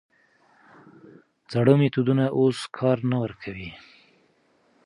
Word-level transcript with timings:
زاړه 1.51 1.73
میتودونه 1.79 2.25
اوس 2.39 2.57
کار 2.77 2.97
نه 3.09 3.17
ورکوي. 3.23 3.69